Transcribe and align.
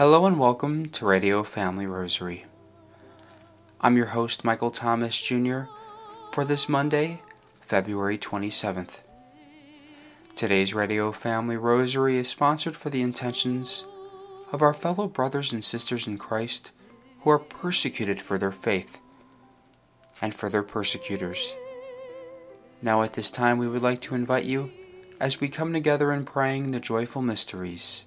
Hello 0.00 0.24
and 0.24 0.38
welcome 0.38 0.86
to 0.86 1.04
Radio 1.04 1.42
Family 1.42 1.84
Rosary. 1.84 2.46
I'm 3.82 3.98
your 3.98 4.06
host, 4.06 4.46
Michael 4.46 4.70
Thomas 4.70 5.20
Jr., 5.20 5.64
for 6.32 6.42
this 6.42 6.70
Monday, 6.70 7.20
February 7.60 8.16
27th. 8.16 9.00
Today's 10.34 10.72
Radio 10.72 11.12
Family 11.12 11.58
Rosary 11.58 12.16
is 12.16 12.30
sponsored 12.30 12.76
for 12.76 12.88
the 12.88 13.02
intentions 13.02 13.84
of 14.50 14.62
our 14.62 14.72
fellow 14.72 15.06
brothers 15.06 15.52
and 15.52 15.62
sisters 15.62 16.06
in 16.06 16.16
Christ 16.16 16.72
who 17.20 17.28
are 17.28 17.38
persecuted 17.38 18.18
for 18.20 18.38
their 18.38 18.52
faith 18.52 19.00
and 20.22 20.34
for 20.34 20.48
their 20.48 20.62
persecutors. 20.62 21.54
Now, 22.80 23.02
at 23.02 23.12
this 23.12 23.30
time, 23.30 23.58
we 23.58 23.68
would 23.68 23.82
like 23.82 24.00
to 24.00 24.14
invite 24.14 24.46
you 24.46 24.70
as 25.20 25.42
we 25.42 25.50
come 25.50 25.74
together 25.74 26.10
in 26.10 26.24
praying 26.24 26.70
the 26.70 26.80
joyful 26.80 27.20
mysteries 27.20 28.06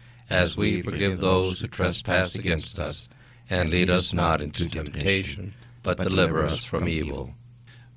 as 0.31 0.57
we 0.57 0.81
forgive 0.81 1.19
those 1.19 1.59
who 1.59 1.67
trespass 1.67 2.35
against 2.35 2.79
us. 2.79 3.09
And 3.49 3.69
lead 3.69 3.89
us 3.89 4.13
not 4.13 4.41
into 4.41 4.69
temptation, 4.69 5.53
but 5.83 5.97
deliver 5.97 6.45
us 6.45 6.63
from 6.63 6.87
evil. 6.87 7.33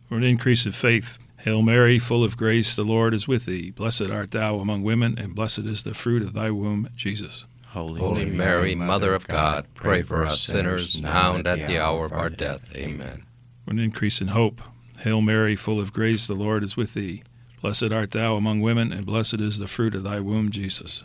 For 0.08 0.16
an 0.16 0.24
increase 0.24 0.66
of 0.66 0.74
faith, 0.74 1.18
Hail 1.38 1.62
Mary, 1.62 1.98
full 1.98 2.24
of 2.24 2.36
grace, 2.36 2.74
the 2.74 2.82
Lord 2.82 3.14
is 3.14 3.28
with 3.28 3.44
thee. 3.44 3.70
Blessed 3.70 4.08
art 4.10 4.32
thou 4.32 4.58
among 4.58 4.82
women, 4.82 5.16
and 5.18 5.34
blessed 5.34 5.60
is 5.60 5.84
the 5.84 5.94
fruit 5.94 6.22
of 6.22 6.32
thy 6.32 6.50
womb, 6.50 6.88
Jesus. 6.96 7.44
Holy, 7.66 8.00
Holy 8.00 8.27
Mary, 8.27 8.74
Mother 8.74 9.14
of 9.14 9.28
God, 9.28 9.66
pray 9.74 10.02
for 10.02 10.24
us 10.24 10.40
sinners, 10.40 11.00
now 11.00 11.34
and 11.34 11.46
at 11.46 11.68
the 11.68 11.78
hour 11.78 12.06
of 12.06 12.12
our 12.12 12.30
death. 12.30 12.62
Amen. 12.74 13.24
For 13.64 13.72
an 13.72 13.78
increase 13.78 14.20
in 14.20 14.28
hope, 14.28 14.60
Hail 15.00 15.20
Mary, 15.20 15.55
full 15.55 15.78
of 15.80 15.92
grace, 15.92 16.27
the 16.27 16.34
Lord 16.34 16.64
is 16.64 16.77
with 16.77 16.94
thee. 16.94 17.22
Blessed 17.60 17.92
art 17.92 18.12
thou 18.12 18.36
among 18.36 18.60
women, 18.60 18.92
and 18.92 19.06
blessed 19.06 19.40
is 19.40 19.58
the 19.58 19.68
fruit 19.68 19.94
of 19.94 20.02
thy 20.02 20.20
womb, 20.20 20.50
Jesus. 20.50 21.05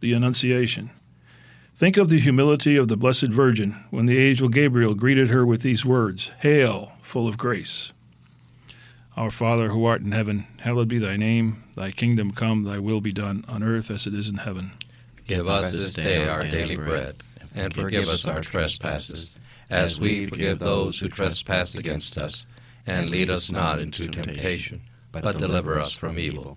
the 0.00 0.12
Annunciation. 0.12 0.90
Think 1.76 1.96
of 1.96 2.08
the 2.08 2.20
humility 2.20 2.76
of 2.76 2.88
the 2.88 2.96
Blessed 2.96 3.28
Virgin 3.28 3.84
when 3.90 4.06
the 4.06 4.18
angel 4.18 4.48
Gabriel 4.48 4.94
greeted 4.94 5.28
her 5.28 5.44
with 5.44 5.60
these 5.60 5.84
words 5.84 6.30
Hail, 6.40 6.92
full 7.02 7.28
of 7.28 7.36
grace. 7.36 7.92
Our 9.16 9.30
Father 9.30 9.70
who 9.70 9.84
art 9.84 10.02
in 10.02 10.12
heaven, 10.12 10.46
hallowed 10.58 10.88
be 10.88 10.98
thy 10.98 11.16
name. 11.16 11.64
Thy 11.74 11.90
kingdom 11.90 12.32
come, 12.32 12.64
thy 12.64 12.78
will 12.78 13.00
be 13.00 13.12
done, 13.12 13.44
on 13.48 13.62
earth 13.62 13.90
as 13.90 14.06
it 14.06 14.14
is 14.14 14.28
in 14.28 14.36
heaven. 14.36 14.72
Give 15.26 15.48
us 15.48 15.72
this 15.72 15.94
day 15.94 16.28
our 16.28 16.44
daily 16.44 16.76
bread, 16.76 17.22
and 17.54 17.74
forgive 17.74 18.08
us 18.08 18.26
our 18.26 18.40
trespasses, 18.40 19.36
as 19.70 19.98
we 19.98 20.26
forgive 20.26 20.58
those 20.58 21.00
who 21.00 21.08
trespass 21.08 21.74
against 21.74 22.16
us. 22.16 22.46
And 22.86 23.10
lead 23.10 23.30
us 23.30 23.50
not 23.50 23.80
into 23.80 24.06
temptation, 24.06 24.80
but 25.12 25.38
deliver 25.38 25.80
us 25.80 25.92
from 25.92 26.18
evil. 26.18 26.56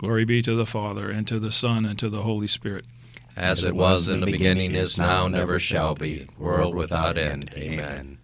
Glory 0.00 0.24
be 0.24 0.40
to 0.40 0.54
the 0.54 0.64
Father, 0.64 1.10
and 1.10 1.28
to 1.28 1.38
the 1.38 1.52
Son, 1.52 1.84
and 1.84 1.98
to 1.98 2.08
the 2.08 2.22
Holy 2.22 2.46
Spirit. 2.46 2.86
As 3.36 3.62
it 3.62 3.76
was 3.76 4.08
in 4.08 4.20
the 4.20 4.26
beginning, 4.32 4.74
is 4.74 4.96
now, 4.96 5.26
and 5.26 5.34
never 5.34 5.58
shall 5.58 5.94
be, 5.94 6.26
world 6.38 6.74
without 6.74 7.18
end. 7.18 7.52
Amen. 7.54 8.16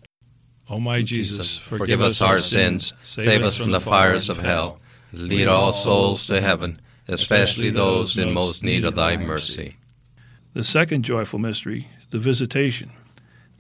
O 0.70 0.81
my 0.81 1.02
Jesus, 1.02 1.58
forgive 1.58 2.00
us 2.00 2.23
our 2.23 2.38
sins, 2.38 2.94
save 3.02 3.43
us 3.43 3.56
from 3.56 3.73
the 3.73 3.78
fires 3.78 4.31
of 4.31 4.38
hell, 4.38 4.81
lead 5.12 5.49
all 5.49 5.75
souls 5.75 6.26
to 6.28 6.40
heaven, 6.40 6.81
especially 7.08 7.69
those 7.69 8.17
in 8.17 8.32
most 8.32 8.64
need 8.64 8.87
of 8.87 8.96
thy 8.96 9.19
mercy. 9.19 9.76
The 10.55 10.64
second 10.64 11.02
joyful 11.02 11.38
mystery, 11.38 11.88
the 12.11 12.19
visitation. 12.19 12.90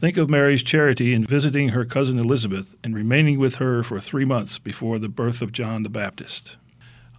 Think 0.00 0.16
of 0.16 0.30
Mary's 0.30 0.62
charity 0.62 1.12
in 1.12 1.26
visiting 1.26 1.68
her 1.68 1.84
cousin 1.84 2.18
Elizabeth 2.18 2.76
and 2.82 2.94
remaining 2.94 3.38
with 3.38 3.56
her 3.56 3.82
for 3.82 4.00
three 4.00 4.24
months 4.24 4.58
before 4.58 4.98
the 4.98 5.10
birth 5.10 5.42
of 5.42 5.52
John 5.52 5.82
the 5.82 5.90
Baptist. 5.90 6.56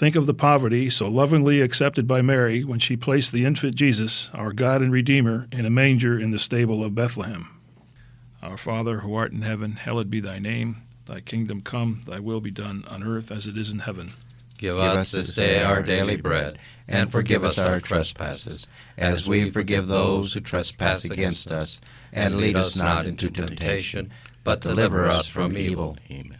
Think 0.00 0.16
of 0.16 0.24
the 0.24 0.32
poverty 0.32 0.88
so 0.88 1.08
lovingly 1.08 1.60
accepted 1.60 2.08
by 2.08 2.22
Mary 2.22 2.64
when 2.64 2.78
she 2.78 2.96
placed 2.96 3.32
the 3.32 3.44
infant 3.44 3.74
Jesus, 3.74 4.30
our 4.32 4.54
God 4.54 4.80
and 4.80 4.90
Redeemer, 4.90 5.46
in 5.52 5.66
a 5.66 5.70
manger 5.70 6.18
in 6.18 6.30
the 6.30 6.38
stable 6.38 6.82
of 6.82 6.94
Bethlehem. 6.94 7.60
Our 8.42 8.56
Father, 8.56 9.00
who 9.00 9.14
art 9.14 9.32
in 9.32 9.42
heaven, 9.42 9.72
hallowed 9.72 10.08
be 10.08 10.20
thy 10.20 10.38
name. 10.38 10.84
Thy 11.04 11.20
kingdom 11.20 11.60
come, 11.60 12.00
thy 12.06 12.18
will 12.18 12.40
be 12.40 12.50
done 12.50 12.82
on 12.88 13.02
earth 13.02 13.30
as 13.30 13.46
it 13.46 13.58
is 13.58 13.70
in 13.70 13.80
heaven. 13.80 14.14
Give 14.56 14.78
us 14.78 15.12
this 15.12 15.34
day 15.34 15.62
our 15.62 15.82
daily 15.82 16.16
bread, 16.16 16.58
and 16.88 17.12
forgive 17.12 17.44
us 17.44 17.58
our 17.58 17.78
trespasses, 17.78 18.68
as 18.96 19.28
we 19.28 19.50
forgive 19.50 19.86
those 19.86 20.32
who 20.32 20.40
trespass 20.40 21.04
against 21.04 21.48
us. 21.48 21.78
And 22.10 22.38
lead 22.38 22.56
us 22.56 22.74
not 22.74 23.04
into 23.04 23.28
temptation, 23.28 24.10
but 24.44 24.62
deliver 24.62 25.04
us 25.04 25.26
from 25.26 25.58
evil. 25.58 25.98
Amen. 26.10 26.39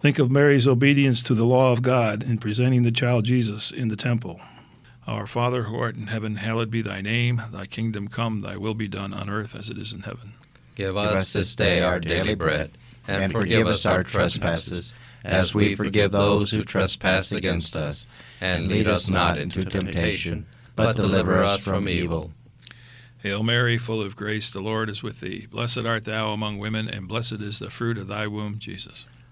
Think 0.00 0.20
of 0.20 0.30
Mary's 0.30 0.68
obedience 0.68 1.22
to 1.24 1.34
the 1.34 1.44
law 1.44 1.72
of 1.72 1.82
God 1.82 2.22
in 2.22 2.38
presenting 2.38 2.82
the 2.82 2.92
child 2.92 3.24
Jesus 3.24 3.72
in 3.72 3.88
the 3.88 3.96
temple. 3.96 4.40
Our 5.08 5.26
Father 5.26 5.64
who 5.64 5.76
art 5.76 5.96
in 5.96 6.06
heaven, 6.06 6.36
hallowed 6.36 6.70
be 6.70 6.82
thy 6.82 7.00
name. 7.00 7.42
Thy 7.50 7.66
kingdom 7.66 8.06
come, 8.06 8.42
thy 8.42 8.56
will 8.56 8.74
be 8.74 8.86
done 8.86 9.12
on 9.12 9.28
earth 9.28 9.56
as 9.56 9.70
it 9.70 9.78
is 9.78 9.92
in 9.92 10.02
heaven. 10.02 10.34
Give 10.76 10.96
us 10.96 11.32
this 11.32 11.56
day 11.56 11.82
our 11.82 11.98
daily 11.98 12.36
bread, 12.36 12.78
and 13.08 13.32
forgive 13.32 13.66
us 13.66 13.84
our 13.86 14.04
trespasses, 14.04 14.94
as 15.24 15.52
we 15.52 15.74
forgive 15.74 16.12
those 16.12 16.52
who 16.52 16.62
trespass 16.62 17.32
against 17.32 17.74
us. 17.74 18.06
And 18.40 18.68
lead 18.68 18.86
us 18.86 19.08
not 19.08 19.38
into 19.38 19.64
temptation, 19.64 20.46
but 20.76 20.94
deliver 20.94 21.42
us 21.42 21.62
from 21.62 21.88
evil. 21.88 22.30
Hail 23.20 23.42
Mary, 23.42 23.78
full 23.78 24.00
of 24.00 24.14
grace, 24.14 24.52
the 24.52 24.60
Lord 24.60 24.88
is 24.88 25.02
with 25.02 25.18
thee. 25.18 25.48
Blessed 25.50 25.78
art 25.78 26.04
thou 26.04 26.30
among 26.30 26.58
women, 26.58 26.88
and 26.88 27.08
blessed 27.08 27.40
is 27.40 27.58
the 27.58 27.68
fruit 27.68 27.98
of 27.98 28.06
thy 28.06 28.28
womb, 28.28 28.60
Jesus. 28.60 29.06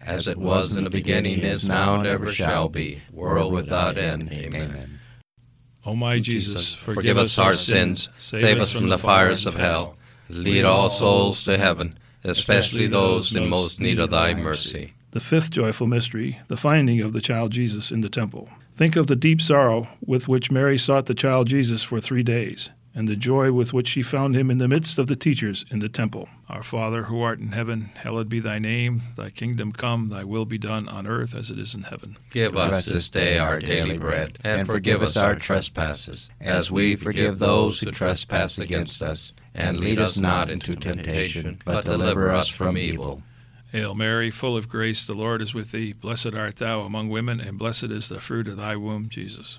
As 0.00 0.28
it 0.28 0.38
was 0.38 0.74
in 0.74 0.84
the 0.84 0.90
beginning, 0.90 1.40
is 1.40 1.66
now, 1.66 1.96
and 1.96 2.06
ever 2.06 2.32
shall 2.32 2.68
be, 2.68 3.00
world 3.12 3.52
without 3.52 3.98
end. 3.98 4.32
Amen. 4.32 5.00
O 5.84 5.94
my 5.94 6.18
Jesus, 6.18 6.74
Forgive 6.74 7.18
us 7.18 7.38
our 7.38 7.54
sins, 7.54 8.08
save 8.18 8.58
us 8.58 8.70
from 8.70 8.88
the 8.88 8.98
fires 8.98 9.46
of 9.46 9.54
hell, 9.54 9.96
lead 10.28 10.64
all 10.64 10.90
souls 10.90 11.44
to 11.44 11.56
heaven, 11.56 11.98
especially 12.24 12.86
those 12.86 13.34
in 13.34 13.48
most 13.48 13.80
need 13.80 13.98
of 13.98 14.10
thy 14.10 14.34
mercy. 14.34 14.94
The 15.12 15.20
fifth 15.20 15.50
joyful 15.50 15.86
mystery, 15.86 16.40
the 16.48 16.56
finding 16.56 17.00
of 17.00 17.14
the 17.14 17.20
child 17.20 17.52
Jesus 17.52 17.90
in 17.90 18.02
the 18.02 18.10
temple. 18.10 18.50
Think 18.76 18.94
of 18.96 19.06
the 19.06 19.16
deep 19.16 19.40
sorrow 19.40 19.88
with 20.04 20.28
which 20.28 20.50
Mary 20.50 20.76
sought 20.78 21.06
the 21.06 21.14
child 21.14 21.48
Jesus 21.48 21.82
for 21.82 22.00
three 22.00 22.22
days, 22.22 22.70
and 22.94 23.06
the 23.06 23.16
joy 23.16 23.52
with 23.52 23.72
which 23.72 23.88
she 23.88 24.02
found 24.02 24.34
him 24.34 24.50
in 24.50 24.58
the 24.58 24.68
midst 24.68 24.98
of 24.98 25.06
the 25.06 25.16
teachers 25.16 25.64
in 25.70 25.78
the 25.78 25.88
temple. 25.88 26.28
Our 26.48 26.62
Father, 26.62 27.04
who 27.04 27.20
art 27.20 27.38
in 27.38 27.52
heaven, 27.52 27.90
hallowed 27.94 28.28
be 28.28 28.40
thy 28.40 28.58
name. 28.58 29.02
Thy 29.16 29.30
kingdom 29.30 29.72
come, 29.72 30.08
thy 30.08 30.24
will 30.24 30.44
be 30.44 30.58
done 30.58 30.88
on 30.88 31.06
earth 31.06 31.34
as 31.34 31.50
it 31.50 31.58
is 31.58 31.74
in 31.74 31.82
heaven. 31.82 32.16
Give 32.30 32.56
us 32.56 32.86
this 32.86 33.08
day 33.08 33.38
our 33.38 33.60
daily 33.60 33.98
bread, 33.98 34.38
and 34.42 34.66
forgive 34.66 35.02
us 35.02 35.16
our 35.16 35.34
trespasses, 35.34 36.30
as 36.40 36.70
we 36.70 36.96
forgive 36.96 37.38
those 37.38 37.80
who 37.80 37.90
trespass 37.90 38.58
against 38.58 39.02
us. 39.02 39.32
And 39.54 39.78
lead 39.78 39.98
us 39.98 40.16
not 40.16 40.50
into 40.50 40.76
temptation, 40.76 41.60
but 41.64 41.84
deliver 41.84 42.30
us 42.30 42.48
from 42.48 42.78
evil. 42.78 43.22
Hail 43.72 43.94
Mary, 43.94 44.30
full 44.30 44.56
of 44.56 44.68
grace, 44.68 45.04
the 45.04 45.12
Lord 45.14 45.42
is 45.42 45.52
with 45.52 45.72
thee. 45.72 45.92
Blessed 45.92 46.34
art 46.34 46.56
thou 46.56 46.80
among 46.80 47.10
women, 47.10 47.38
and 47.38 47.58
blessed 47.58 47.84
is 47.84 48.08
the 48.08 48.18
fruit 48.18 48.48
of 48.48 48.56
thy 48.56 48.76
womb, 48.76 49.10
Jesus. 49.10 49.58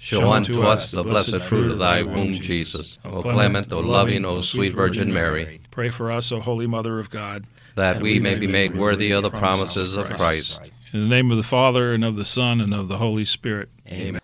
show 0.00 0.32
unto 0.32 0.62
us 0.62 0.90
the 0.90 1.02
blessed 1.02 1.40
fruit 1.42 1.70
of 1.70 1.78
thy 1.78 2.02
womb, 2.02 2.32
Jesus. 2.32 2.98
O 3.04 3.20
clement, 3.20 3.70
O 3.72 3.80
loving, 3.80 4.24
O 4.24 4.40
sweet 4.40 4.74
Virgin 4.74 5.12
Mary, 5.12 5.60
Pray 5.70 5.90
for 5.90 6.10
us, 6.10 6.32
O 6.32 6.40
Holy 6.40 6.66
Mother 6.66 6.98
of 6.98 7.10
God. 7.10 7.44
that 7.76 8.00
we 8.00 8.18
may 8.18 8.34
be 8.34 8.46
made 8.46 8.74
worthy 8.76 9.12
of 9.12 9.22
the 9.22 9.30
promises 9.30 9.96
of 9.96 10.06
Christ. 10.10 10.58
In 10.92 11.00
the 11.02 11.06
name 11.06 11.30
of 11.30 11.36
the 11.36 11.42
Father, 11.42 11.92
and 11.94 12.04
of 12.04 12.16
the 12.16 12.24
Son, 12.24 12.60
and 12.60 12.74
of 12.74 12.88
the 12.88 12.96
Holy 12.98 13.24
Spirit. 13.24 13.68
Amen. 13.88 14.20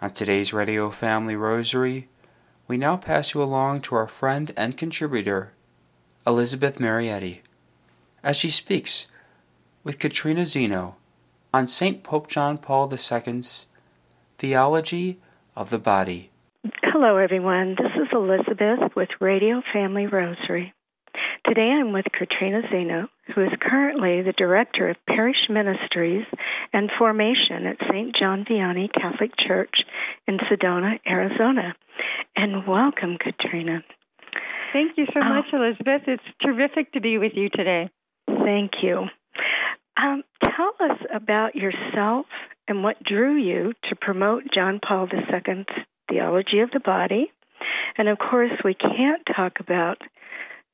On 0.00 0.10
today's 0.12 0.52
Radio 0.52 0.90
Family 0.90 1.36
Rosary, 1.36 2.08
we 2.68 2.76
now 2.76 2.96
pass 2.96 3.34
you 3.34 3.42
along 3.42 3.80
to 3.82 3.94
our 3.96 4.06
friend 4.08 4.52
and 4.56 4.76
contributor, 4.76 5.52
Elizabeth 6.26 6.78
Marietti, 6.78 7.40
as 8.22 8.36
she 8.36 8.48
speaks 8.50 9.08
with 9.84 9.98
Katrina 9.98 10.44
Zeno 10.44 10.96
on 11.52 11.66
St. 11.66 12.02
Pope 12.02 12.28
John 12.28 12.58
Paul 12.58 12.90
II's 12.92 13.66
Theology 14.38 15.18
of 15.54 15.70
the 15.70 15.78
Body. 15.78 16.30
Hello, 16.82 17.16
everyone. 17.16 17.70
This 17.78 17.92
is 18.02 18.08
Elizabeth 18.12 18.94
with 18.94 19.08
Radio 19.20 19.62
Family 19.72 20.06
Rosary. 20.06 20.74
Today 21.46 21.70
I'm 21.80 21.92
with 21.92 22.04
Katrina 22.12 22.62
Zeno, 22.70 23.08
who 23.34 23.42
is 23.44 23.52
currently 23.60 24.22
the 24.22 24.34
Director 24.36 24.90
of 24.90 24.96
Parish 25.06 25.48
Ministries 25.48 26.26
and 26.72 26.90
Formation 26.98 27.66
at 27.66 27.76
St. 27.88 28.14
John 28.18 28.44
Vianney 28.44 28.88
Catholic 28.92 29.30
Church 29.46 29.74
in 30.26 30.38
Sedona, 30.38 30.98
Arizona. 31.08 31.74
And 32.34 32.66
welcome, 32.66 33.16
Katrina. 33.18 33.82
Thank 34.72 34.98
you 34.98 35.06
so 35.14 35.20
Oh. 35.22 35.28
much, 35.28 35.46
Elizabeth. 35.52 36.02
It's 36.08 36.36
terrific 36.42 36.92
to 36.92 37.00
be 37.00 37.16
with 37.16 37.32
you 37.34 37.48
today. 37.48 37.88
Thank 38.26 38.82
you. 38.82 39.08
Um, 39.96 40.24
tell 40.44 40.74
us 40.80 40.98
about 41.14 41.54
yourself 41.56 42.26
and 42.68 42.82
what 42.82 43.02
drew 43.02 43.36
you 43.36 43.72
to 43.88 43.96
promote 43.96 44.44
John 44.54 44.80
Paul 44.86 45.08
II's 45.12 45.66
theology 46.08 46.60
of 46.60 46.70
the 46.70 46.80
body. 46.80 47.30
And 47.96 48.08
of 48.08 48.18
course, 48.18 48.52
we 48.64 48.74
can't 48.74 49.22
talk 49.34 49.60
about 49.60 49.98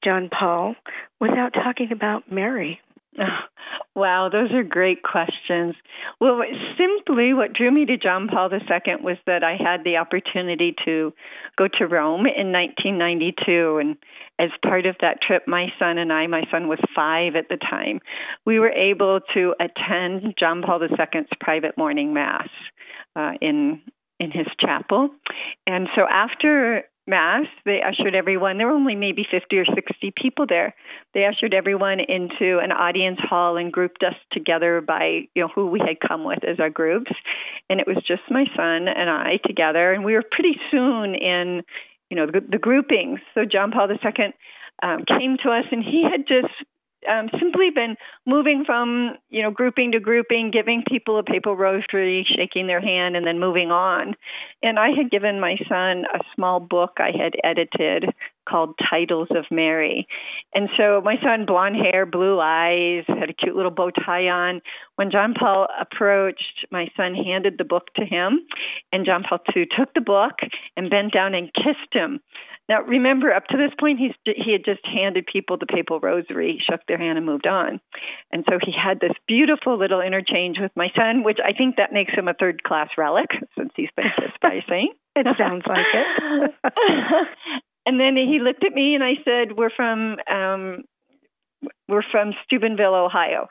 John 0.04 0.28
Paul 0.28 0.74
without 1.20 1.54
talking 1.54 1.92
about 1.92 2.30
Mary. 2.30 2.80
Wow, 3.94 4.30
those 4.32 4.50
are 4.52 4.62
great 4.62 5.02
questions. 5.02 5.74
Well, 6.18 6.40
simply 6.78 7.34
what 7.34 7.52
drew 7.52 7.70
me 7.70 7.84
to 7.84 7.98
John 7.98 8.26
Paul 8.26 8.50
II 8.50 8.96
was 9.02 9.18
that 9.26 9.44
I 9.44 9.56
had 9.62 9.84
the 9.84 9.98
opportunity 9.98 10.74
to 10.86 11.12
go 11.58 11.68
to 11.78 11.86
Rome 11.86 12.24
in 12.26 12.52
1992. 12.52 13.78
And 13.78 13.96
as 14.38 14.48
part 14.64 14.86
of 14.86 14.96
that 15.02 15.20
trip, 15.20 15.42
my 15.46 15.66
son 15.78 15.98
and 15.98 16.10
I, 16.10 16.26
my 16.26 16.44
son 16.50 16.68
was 16.68 16.78
five 16.96 17.36
at 17.36 17.50
the 17.50 17.58
time, 17.58 18.00
we 18.46 18.58
were 18.58 18.70
able 18.70 19.20
to 19.34 19.54
attend 19.60 20.36
John 20.38 20.62
Paul 20.62 20.82
II's 20.82 21.26
private 21.40 21.76
morning 21.76 22.14
mass 22.14 22.48
uh, 23.14 23.32
in 23.42 23.82
in 24.20 24.30
his 24.30 24.46
chapel. 24.60 25.10
And 25.66 25.88
so 25.96 26.06
after 26.08 26.84
mass, 27.06 27.46
they 27.64 27.80
ushered 27.82 28.14
everyone. 28.14 28.58
There 28.58 28.66
were 28.66 28.74
only 28.74 28.94
maybe 28.94 29.26
50 29.28 29.58
or 29.58 29.64
60 29.64 30.12
people 30.16 30.46
there. 30.48 30.74
They 31.14 31.24
ushered 31.24 31.54
everyone 31.54 31.98
into 32.00 32.58
an 32.58 32.72
audience 32.72 33.18
hall 33.20 33.56
and 33.56 33.72
grouped 33.72 34.02
us 34.02 34.14
together 34.32 34.80
by, 34.80 35.28
you 35.34 35.42
know, 35.42 35.48
who 35.54 35.66
we 35.66 35.80
had 35.80 36.06
come 36.06 36.24
with 36.24 36.44
as 36.44 36.60
our 36.60 36.70
groups. 36.70 37.10
And 37.68 37.80
it 37.80 37.86
was 37.86 37.96
just 38.06 38.22
my 38.30 38.44
son 38.56 38.86
and 38.88 39.10
I 39.10 39.38
together. 39.44 39.92
And 39.92 40.04
we 40.04 40.14
were 40.14 40.24
pretty 40.30 40.56
soon 40.70 41.14
in, 41.14 41.62
you 42.10 42.16
know, 42.16 42.26
the, 42.26 42.40
the 42.48 42.58
groupings. 42.58 43.20
So 43.34 43.44
John 43.44 43.72
Paul 43.72 43.88
II 43.90 44.34
um, 44.82 45.04
came 45.06 45.36
to 45.44 45.50
us 45.50 45.64
and 45.70 45.82
he 45.82 46.04
had 46.08 46.26
just 46.26 46.54
um, 47.08 47.28
simply 47.38 47.70
been 47.70 47.96
moving 48.26 48.64
from 48.64 49.16
you 49.30 49.42
know 49.42 49.50
grouping 49.50 49.92
to 49.92 50.00
grouping, 50.00 50.50
giving 50.50 50.82
people 50.88 51.18
a 51.18 51.22
papal 51.22 51.56
rosary, 51.56 52.26
shaking 52.36 52.66
their 52.66 52.80
hand, 52.80 53.16
and 53.16 53.26
then 53.26 53.38
moving 53.38 53.70
on. 53.70 54.14
And 54.62 54.78
I 54.78 54.88
had 54.96 55.10
given 55.10 55.40
my 55.40 55.56
son 55.68 56.04
a 56.12 56.20
small 56.34 56.60
book 56.60 56.92
I 56.98 57.10
had 57.16 57.34
edited 57.42 58.06
called 58.48 58.74
Titles 58.90 59.28
of 59.30 59.44
Mary. 59.50 60.06
And 60.54 60.68
so 60.76 61.00
my 61.04 61.16
son, 61.22 61.46
blonde 61.46 61.76
hair, 61.76 62.06
blue 62.06 62.40
eyes, 62.40 63.04
had 63.06 63.30
a 63.30 63.34
cute 63.34 63.54
little 63.54 63.70
bow 63.70 63.90
tie 63.90 64.28
on. 64.28 64.60
When 64.96 65.10
John 65.10 65.34
Paul 65.38 65.68
approached, 65.80 66.66
my 66.70 66.88
son 66.96 67.14
handed 67.14 67.58
the 67.58 67.64
book 67.64 67.88
to 67.96 68.04
him, 68.04 68.40
and 68.92 69.06
John 69.06 69.22
Paul 69.28 69.38
II 69.56 69.66
took 69.76 69.94
the 69.94 70.00
book 70.00 70.34
and 70.76 70.90
bent 70.90 71.12
down 71.12 71.34
and 71.34 71.52
kissed 71.54 71.92
him. 71.92 72.20
Now, 72.68 72.82
remember, 72.82 73.32
up 73.32 73.46
to 73.48 73.56
this 73.56 73.74
point, 73.78 73.98
he's, 73.98 74.14
he 74.24 74.52
had 74.52 74.64
just 74.64 74.86
handed 74.86 75.26
people 75.26 75.58
the 75.58 75.66
papal 75.66 76.00
rosary, 76.00 76.62
shook 76.70 76.80
their 76.86 76.98
hand, 76.98 77.18
and 77.18 77.26
moved 77.26 77.46
on. 77.46 77.80
And 78.30 78.44
so 78.48 78.58
he 78.64 78.72
had 78.72 79.00
this 79.00 79.12
beautiful 79.26 79.78
little 79.78 80.00
interchange 80.00 80.58
with 80.60 80.70
my 80.76 80.88
son, 80.96 81.24
which 81.24 81.38
I 81.44 81.52
think 81.52 81.76
that 81.76 81.92
makes 81.92 82.12
him 82.14 82.28
a 82.28 82.34
third 82.34 82.62
class 82.62 82.88
relic 82.96 83.30
since 83.58 83.72
he's 83.76 83.90
been 83.96 84.06
kissed 84.16 84.40
by 84.40 84.54
a 84.54 84.62
saint. 84.68 84.96
It 85.16 85.26
sounds 85.36 85.64
like 85.66 85.86
it. 85.92 86.54
and 87.86 88.00
then 88.00 88.16
he 88.16 88.38
looked 88.40 88.64
at 88.64 88.72
me 88.72 88.94
and 88.94 89.04
I 89.04 89.14
said, 89.24 89.56
"We're 89.56 89.70
from 89.70 90.16
um, 90.30 90.84
we're 91.88 92.04
from 92.10 92.32
Steubenville, 92.44 92.94
Ohio." 92.94 93.48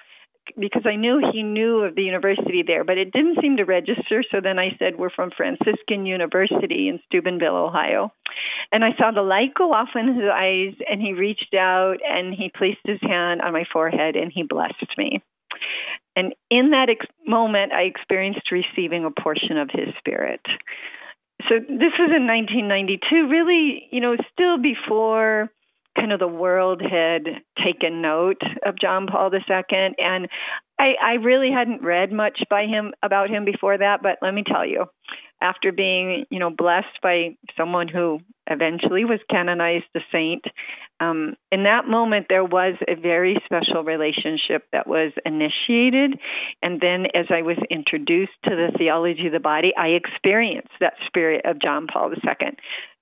Because 0.60 0.84
I 0.86 0.96
knew 0.96 1.22
he 1.32 1.44
knew 1.44 1.82
of 1.82 1.96
the 1.96 2.02
university 2.02 2.64
there, 2.66 2.84
but 2.84 2.98
it 2.98 3.12
didn't 3.12 3.40
seem 3.42 3.58
to 3.58 3.64
register. 3.64 4.24
So 4.32 4.42
then 4.42 4.60
I 4.60 4.76
said, 4.80 4.98
We're 4.98 5.10
from 5.10 5.32
Franciscan 5.32 6.06
University 6.06 6.90
in 6.90 7.00
Steubenville, 7.06 7.56
Ohio. 7.56 8.12
And 8.72 8.84
I 8.84 8.90
saw 8.98 9.12
the 9.12 9.22
light 9.22 9.54
go 9.58 9.74
off 9.74 9.90
in 9.96 10.08
his 10.08 10.24
eyes, 10.32 10.74
and 10.90 11.02
he 11.02 11.14
reached 11.14 11.54
out 11.54 11.98
and 12.08 12.34
he 12.34 12.52
placed 12.56 12.82
his 12.86 13.00
hand 13.02 13.42
on 13.42 13.54
my 13.54 13.66
forehead 13.72 14.16
and 14.16 14.32
he 14.34 14.44
blessed 14.44 14.98
me. 14.98 15.22
And 16.16 16.34
in 16.50 16.72
that 16.72 16.90
ex- 16.90 17.06
moment, 17.26 17.72
I 17.72 17.84
experienced 17.84 18.52
receiving 18.52 19.06
a 19.06 19.22
portion 19.22 19.58
of 19.58 19.70
his 19.72 19.94
spirit. 20.00 20.42
So 21.50 21.56
this 21.60 21.94
was 21.98 22.12
in 22.16 22.28
1992, 22.28 23.28
really, 23.28 23.88
you 23.92 24.02
know, 24.02 24.16
still 24.34 24.58
before 24.58 25.50
kind 25.96 26.12
of 26.12 26.20
the 26.20 26.28
world 26.28 26.82
had 26.82 27.24
taken 27.64 28.02
note 28.02 28.42
of 28.66 28.80
John 28.80 29.08
Paul 29.08 29.32
II. 29.34 29.96
And 29.98 30.28
I, 30.80 30.94
I 31.02 31.14
really 31.22 31.52
hadn't 31.52 31.84
read 31.84 32.12
much 32.12 32.42
by 32.50 32.66
him 32.66 32.94
about 33.04 33.30
him 33.30 33.46
before 33.46 33.78
that, 33.78 34.02
but 34.02 34.18
let 34.22 34.34
me 34.34 34.44
tell 34.46 34.66
you, 34.66 34.86
after 35.42 35.72
being, 35.72 36.26
you 36.30 36.40
know, 36.40 36.50
blessed 36.50 37.02
by 37.02 37.36
someone 37.58 37.88
who 37.88 38.20
eventually 38.48 39.06
was 39.06 39.20
canonized 39.30 39.86
a 39.96 40.00
saint, 40.12 40.44
um, 41.00 41.36
in 41.52 41.64
that 41.64 41.88
moment 41.88 42.28
there 42.30 42.44
was 42.44 42.76
a 42.88 42.96
very 42.96 43.42
special 43.46 43.84
relationship 43.84 44.68
that 44.72 44.88
was 44.88 45.12
initiated. 45.26 46.20
And 46.62 46.80
then 46.80 47.08
as 47.16 47.26
I 47.30 47.42
was 47.42 47.58
introduced 47.70 48.34
to 48.46 48.52
the 48.52 48.72
theology 48.78 49.28
of 49.28 49.34
the 49.34 49.40
body, 49.40 49.74
I 49.76 49.90
experienced 49.90 50.74
that 50.80 50.94
spirit 51.08 51.46
of 51.46 51.60
John 51.60 51.88
Paul 51.92 52.12
II 52.12 52.50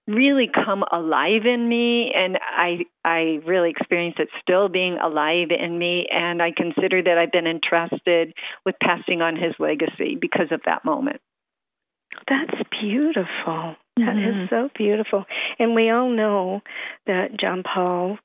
really 0.10 0.50
come 0.54 0.84
alive 0.92 1.46
in 1.46 1.70
me 1.70 2.12
and 2.16 2.38
I 2.42 2.86
I 3.06 3.40
really 3.46 3.70
experience 3.70 4.16
it 4.18 4.30
still 4.42 4.68
being 4.68 4.98
alive 4.98 5.50
in 5.52 5.78
me 5.78 6.08
and 6.12 6.42
I 6.42 6.52
consider 6.56 7.04
that 7.04 7.18
I've 7.18 7.32
been 7.32 7.48
entrusted 7.48 8.34
with 8.66 8.76
passing 8.82 9.22
on 9.22 9.36
his 9.36 9.54
legacy 9.60 10.18
because 10.20 10.48
of 10.52 10.62
that 10.66 10.84
moment. 10.84 11.22
That's 12.28 12.60
beautiful. 12.82 13.76
That 13.98 14.16
mm-hmm. 14.16 14.44
is 14.44 14.50
so 14.50 14.70
beautiful. 14.76 15.26
And 15.60 15.76
we 15.76 15.92
all 15.92 16.10
know 16.10 16.62
that 17.06 17.40
John 17.40 17.64
Paul 17.64 18.18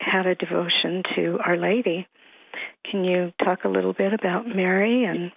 had 0.00 0.26
a 0.26 0.34
devotion 0.34 1.02
to 1.16 1.38
Our 1.44 1.56
Lady. 1.56 2.06
Can 2.90 3.04
you 3.04 3.32
talk 3.44 3.64
a 3.64 3.68
little 3.68 3.92
bit 3.92 4.12
about 4.12 4.46
Mary 4.46 5.04
and 5.04 5.32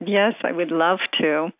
Yes, 0.00 0.34
I 0.44 0.52
would 0.52 0.70
love 0.70 1.00
to 1.20 1.50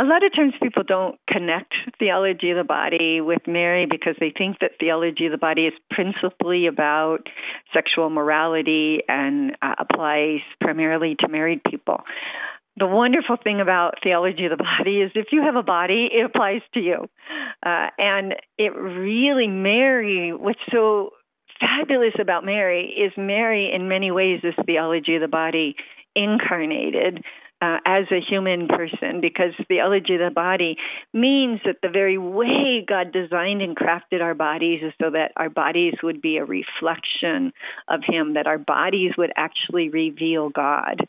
a 0.00 0.04
lot 0.04 0.24
of 0.24 0.32
times 0.34 0.54
people 0.62 0.82
don't 0.82 1.18
connect 1.28 1.74
theology 2.00 2.50
of 2.50 2.56
the 2.56 2.64
body 2.64 3.20
with 3.20 3.42
Mary 3.46 3.86
because 3.88 4.16
they 4.18 4.32
think 4.36 4.58
that 4.60 4.72
theology 4.80 5.26
of 5.26 5.32
the 5.32 5.38
body 5.38 5.66
is 5.66 5.74
principally 5.90 6.66
about 6.66 7.28
sexual 7.72 8.10
morality 8.10 9.02
and 9.08 9.56
uh, 9.62 9.74
applies 9.78 10.40
primarily 10.60 11.14
to 11.20 11.28
married 11.28 11.62
people. 11.62 12.00
The 12.76 12.86
wonderful 12.86 13.36
thing 13.36 13.60
about 13.60 13.96
theology 14.02 14.46
of 14.46 14.56
the 14.56 14.64
body 14.78 15.02
is 15.02 15.12
if 15.14 15.28
you 15.30 15.42
have 15.42 15.54
a 15.54 15.62
body, 15.62 16.08
it 16.12 16.24
applies 16.24 16.62
to 16.74 16.80
you. 16.80 17.08
Uh, 17.64 17.88
and 17.98 18.34
it 18.58 18.74
really, 18.74 19.46
Mary, 19.46 20.32
what's 20.32 20.60
so 20.72 21.10
fabulous 21.60 22.14
about 22.18 22.44
Mary 22.44 22.86
is 22.86 23.12
Mary, 23.16 23.70
in 23.72 23.88
many 23.88 24.10
ways, 24.10 24.40
is 24.42 24.54
theology 24.64 25.16
of 25.16 25.20
the 25.20 25.28
body 25.28 25.76
incarnated 26.16 27.22
uh, 27.62 27.78
as 27.84 28.04
a 28.10 28.20
human 28.20 28.68
person 28.68 29.20
because 29.20 29.52
theology 29.68 30.14
of 30.14 30.20
the 30.20 30.30
body 30.34 30.76
means 31.12 31.60
that 31.64 31.76
the 31.82 31.88
very 31.88 32.18
way 32.18 32.84
God 32.86 33.12
designed 33.12 33.62
and 33.62 33.76
crafted 33.76 34.22
our 34.22 34.34
bodies 34.34 34.80
is 34.82 34.92
so 35.00 35.10
that 35.10 35.32
our 35.36 35.50
bodies 35.50 35.94
would 36.02 36.22
be 36.22 36.38
a 36.38 36.44
reflection 36.44 37.52
of 37.88 38.00
Him, 38.06 38.34
that 38.34 38.46
our 38.46 38.58
bodies 38.58 39.12
would 39.18 39.32
actually 39.36 39.88
reveal 39.88 40.48
God. 40.48 41.00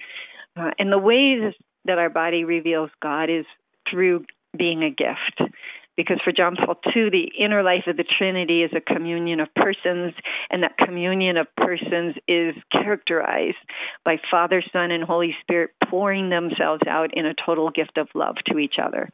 Uh, 0.58 0.72
and 0.78 0.92
the 0.92 0.98
way 0.98 1.54
that 1.86 1.98
our 1.98 2.10
body 2.10 2.44
reveals 2.44 2.90
God 3.02 3.30
is 3.30 3.46
through 3.90 4.26
being 4.58 4.84
a 4.84 4.90
gift 4.90 5.54
because 5.98 6.20
for 6.24 6.32
John 6.32 6.56
Paul 6.56 6.76
II, 6.96 7.10
the 7.10 7.32
inner 7.38 7.64
life 7.64 7.84
of 7.88 7.98
the 7.98 8.04
Trinity 8.04 8.64
is 8.64 8.72
a 8.76 8.82
communion 8.82 9.40
of 9.40 9.54
persons, 9.56 10.14
and 10.50 10.64
that 10.64 10.78
communion 10.78 11.38
of 11.38 11.48
persons 11.58 12.16
is 12.28 12.56
characterized 12.72 13.58
by 14.06 14.18
Father, 14.30 14.64
Son, 14.72 14.92
and 14.92 15.04
Holy 15.04 15.36
Spirit 15.42 15.72
pouring 15.90 16.30
themselves 16.30 16.84
out 16.88 17.12
in 17.14 17.26
a 17.26 17.34
total 17.46 17.70
gift 17.70 17.98
of 17.98 18.08
love 18.16 18.36
to 18.48 18.58
each 18.58 18.76
other. 18.82 19.10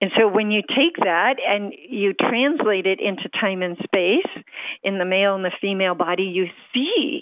And 0.00 0.10
so 0.18 0.26
when 0.26 0.50
you 0.50 0.62
take 0.62 0.96
that 0.96 1.36
and 1.46 1.72
you 1.88 2.14
translate 2.14 2.86
it 2.86 2.98
into 3.00 3.28
time 3.40 3.62
and 3.62 3.76
space 3.84 4.42
in 4.82 4.98
the 4.98 5.04
male 5.04 5.36
and 5.36 5.44
the 5.44 5.52
female 5.60 5.94
body, 5.94 6.24
you 6.24 6.46
see 6.74 7.20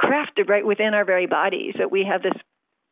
crafted 0.00 0.48
right 0.48 0.66
within 0.66 0.92
our 0.92 1.04
very 1.04 1.26
bodies 1.26 1.74
that 1.78 1.90
we 1.90 2.04
have 2.04 2.22
this 2.22 2.36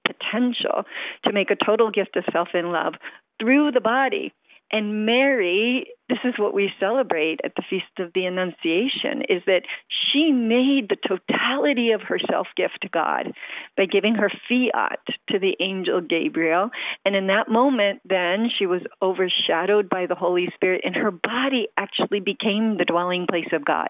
potential 0.07 0.85
to 1.25 1.33
make 1.33 1.51
a 1.51 1.65
total 1.65 1.91
gift 1.91 2.17
of 2.17 2.25
self 2.33 2.49
in 2.55 2.73
love 2.73 2.95
through 3.41 3.73
the 3.73 3.81
body 3.81 4.33
and 4.75 5.07
Mary, 5.07 5.87
this 6.09 6.19
is 6.25 6.35
what 6.37 6.53
we 6.53 6.69
celebrate 6.81 7.39
at 7.45 7.53
the 7.55 7.63
Feast 7.71 7.85
of 8.01 8.13
the 8.13 8.25
Annunciation, 8.25 9.23
is 9.29 9.41
that 9.47 9.63
she 9.89 10.33
made 10.33 10.89
the 10.89 10.97
totality 10.97 11.93
of 11.93 12.03
her 12.03 12.19
self 12.29 12.49
gift 12.57 12.79
to 12.83 12.89
God 12.89 13.33
by 13.77 13.87
giving 13.87 14.17
her 14.17 14.29
fiat 14.49 14.99
to 15.31 15.39
the 15.39 15.55
angel 15.61 16.01
Gabriel. 16.01 16.71
And 17.05 17.15
in 17.15 17.29
that 17.29 17.49
moment, 17.49 18.01
then 18.05 18.51
she 18.59 18.67
was 18.67 18.83
overshadowed 19.01 19.89
by 19.89 20.07
the 20.07 20.17
Holy 20.17 20.49
Spirit, 20.57 20.81
and 20.85 20.97
her 20.97 21.13
body 21.13 21.69
actually 21.77 22.19
became 22.19 22.77
the 22.77 22.85
dwelling 22.85 23.29
place 23.31 23.53
of 23.53 23.65
God 23.65 23.87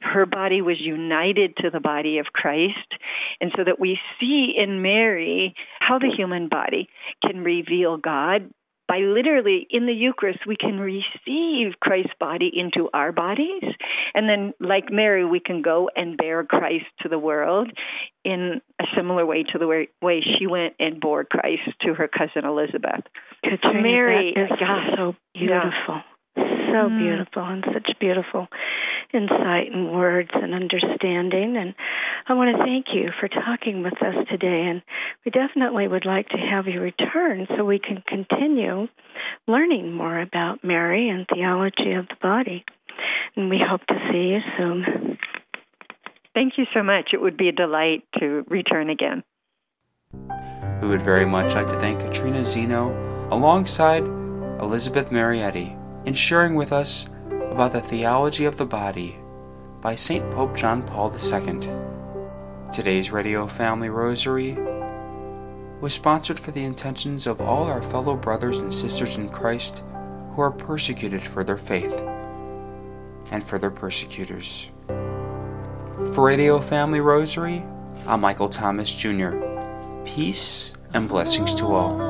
her 0.00 0.26
body 0.26 0.60
was 0.60 0.76
united 0.78 1.56
to 1.56 1.70
the 1.70 1.80
body 1.80 2.18
of 2.18 2.26
Christ. 2.26 2.76
And 3.40 3.50
so 3.56 3.64
that 3.64 3.80
we 3.80 3.98
see 4.20 4.52
in 4.56 4.82
Mary 4.82 5.54
how 5.80 5.98
the 5.98 6.12
human 6.14 6.48
body 6.48 6.88
can 7.24 7.42
reveal 7.42 7.96
God 7.96 8.50
by 8.90 8.98
literally 8.98 9.68
in 9.70 9.86
the 9.86 9.92
Eucharist, 9.92 10.40
we 10.48 10.56
can 10.56 10.80
receive 10.80 11.78
Christ's 11.80 12.10
body 12.18 12.50
into 12.52 12.90
our 12.92 13.12
bodies. 13.12 13.62
And 14.14 14.28
then, 14.28 14.52
like 14.58 14.90
Mary, 14.90 15.24
we 15.24 15.38
can 15.38 15.62
go 15.62 15.88
and 15.94 16.16
bear 16.16 16.42
Christ 16.42 16.86
to 17.02 17.08
the 17.08 17.18
world 17.18 17.70
in 18.24 18.60
a 18.80 18.84
similar 18.96 19.24
way 19.24 19.44
to 19.44 19.58
the 19.60 19.68
way, 19.68 19.90
way 20.02 20.22
she 20.22 20.48
went 20.48 20.74
and 20.80 21.00
bore 21.00 21.24
Christ 21.24 21.70
to 21.82 21.94
her 21.94 22.08
cousin 22.08 22.44
Elizabeth. 22.44 23.04
Katrina, 23.44 23.80
Mary, 23.80 24.32
that 24.34 24.42
is 24.42 24.58
gosh, 24.58 24.96
so 24.96 25.14
beautiful. 25.34 25.70
Yeah 25.88 26.02
so 26.70 26.88
mm. 26.88 26.98
beautiful 26.98 27.42
and 27.42 27.64
such 27.72 27.98
beautiful 27.98 28.46
insight 29.12 29.72
and 29.72 29.92
words 29.92 30.30
and 30.32 30.54
understanding. 30.54 31.56
And 31.56 31.74
I 32.28 32.34
want 32.34 32.56
to 32.56 32.64
thank 32.64 32.86
you 32.92 33.10
for 33.18 33.28
talking 33.28 33.82
with 33.82 33.94
us 34.02 34.14
today. 34.30 34.66
And 34.68 34.82
we 35.24 35.30
definitely 35.30 35.88
would 35.88 36.06
like 36.06 36.28
to 36.28 36.36
have 36.36 36.66
you 36.66 36.80
return 36.80 37.46
so 37.56 37.64
we 37.64 37.78
can 37.78 38.02
continue 38.06 38.88
learning 39.46 39.92
more 39.92 40.20
about 40.20 40.64
Mary 40.64 41.08
and 41.08 41.26
theology 41.32 41.92
of 41.92 42.08
the 42.08 42.16
body. 42.22 42.64
And 43.36 43.50
we 43.50 43.60
hope 43.64 43.86
to 43.86 43.94
see 44.10 44.28
you 44.28 44.40
soon. 44.56 45.18
Thank 46.34 46.54
you 46.58 46.64
so 46.72 46.82
much. 46.82 47.10
It 47.12 47.20
would 47.20 47.36
be 47.36 47.48
a 47.48 47.52
delight 47.52 48.04
to 48.18 48.44
return 48.48 48.90
again. 48.90 49.22
We 50.80 50.88
would 50.88 51.02
very 51.02 51.26
much 51.26 51.54
like 51.54 51.68
to 51.68 51.78
thank 51.78 52.00
Katrina 52.00 52.44
Zeno 52.44 53.28
alongside 53.30 54.04
Elizabeth 54.60 55.10
Marietti 55.10 55.76
in 56.06 56.14
sharing 56.14 56.54
with 56.54 56.72
us 56.72 57.08
about 57.50 57.72
the 57.72 57.80
theology 57.80 58.44
of 58.44 58.56
the 58.56 58.66
body 58.66 59.18
by 59.80 59.94
St. 59.94 60.30
Pope 60.30 60.54
John 60.54 60.82
Paul 60.82 61.12
II. 61.12 61.60
Today's 62.72 63.10
Radio 63.10 63.46
Family 63.46 63.88
Rosary 63.88 64.56
was 65.80 65.92
sponsored 65.92 66.38
for 66.38 66.52
the 66.52 66.64
intentions 66.64 67.26
of 67.26 67.40
all 67.40 67.64
our 67.64 67.82
fellow 67.82 68.14
brothers 68.14 68.60
and 68.60 68.72
sisters 68.72 69.16
in 69.16 69.28
Christ 69.28 69.82
who 70.32 70.42
are 70.42 70.52
persecuted 70.52 71.22
for 71.22 71.42
their 71.42 71.58
faith 71.58 72.00
and 73.32 73.42
for 73.42 73.58
their 73.58 73.70
persecutors. 73.70 74.68
For 74.86 76.24
Radio 76.24 76.60
Family 76.60 77.00
Rosary, 77.00 77.64
I'm 78.06 78.20
Michael 78.20 78.48
Thomas 78.48 78.94
Jr. 78.94 79.36
Peace 80.04 80.72
and 80.94 81.08
blessings 81.08 81.54
to 81.56 81.66
all. 81.66 82.09